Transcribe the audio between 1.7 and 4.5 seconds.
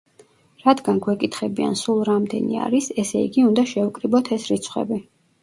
სულ რამდენი არის, ესე იგი, უნდა შევკრიბოთ